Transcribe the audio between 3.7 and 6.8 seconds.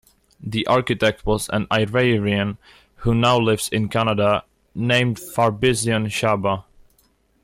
Canada, named Fariborz Sahba.